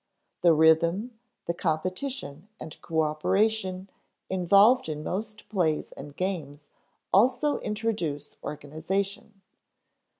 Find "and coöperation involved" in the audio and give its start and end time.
2.59-4.89